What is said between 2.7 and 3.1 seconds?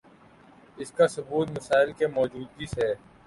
ہے